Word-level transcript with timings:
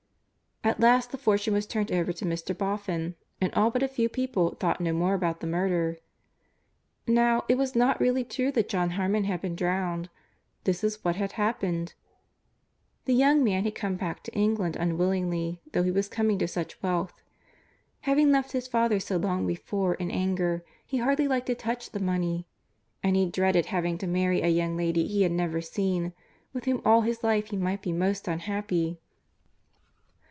At 0.63 0.79
last 0.79 1.09
the 1.11 1.17
fortune 1.17 1.55
was 1.55 1.65
turned 1.65 1.91
over 1.91 2.13
to 2.13 2.23
Mr. 2.23 2.55
Boffin, 2.55 3.15
and 3.41 3.51
all 3.55 3.71
but 3.71 3.81
a 3.81 3.87
few 3.87 4.07
people 4.07 4.55
thought 4.59 4.79
no 4.79 4.93
more 4.93 5.15
about 5.15 5.39
the 5.39 5.47
murder. 5.47 5.97
Now, 7.07 7.45
it 7.49 7.57
was 7.57 7.75
not 7.75 7.99
really 7.99 8.23
true 8.23 8.51
that 8.51 8.69
John 8.69 8.91
Harmon 8.91 9.23
had 9.23 9.41
been 9.41 9.55
drowned. 9.55 10.07
This 10.65 10.83
is 10.83 11.03
what 11.03 11.15
had 11.15 11.31
happened: 11.31 11.95
The 13.05 13.15
young 13.15 13.43
man 13.43 13.63
had 13.63 13.73
come 13.73 13.95
back 13.95 14.21
to 14.21 14.33
England 14.33 14.75
unwillingly, 14.75 15.63
though 15.71 15.81
he 15.81 15.89
was 15.89 16.07
coming 16.07 16.37
to 16.37 16.47
such 16.47 16.79
wealth. 16.83 17.23
Having 18.01 18.31
left 18.31 18.51
his 18.51 18.67
father 18.67 18.99
so 18.99 19.17
long 19.17 19.47
before 19.47 19.95
in 19.95 20.11
anger, 20.11 20.63
he 20.85 20.97
hardly 20.99 21.27
liked 21.27 21.47
to 21.47 21.55
touch 21.55 21.89
the 21.89 21.99
money. 21.99 22.45
And 23.01 23.15
he 23.15 23.25
dreaded 23.27 23.65
having 23.65 23.97
to 23.97 24.05
marry 24.05 24.43
a 24.43 24.47
young 24.47 24.77
lady 24.77 25.07
he 25.07 25.23
had 25.23 25.31
never 25.31 25.59
seen, 25.59 26.13
with 26.53 26.65
whom 26.65 26.83
all 26.85 27.01
his 27.01 27.23
life 27.23 27.47
he 27.47 27.57
might 27.57 27.81
be 27.81 27.91
most 27.91 28.27
unhappy. 28.27 28.99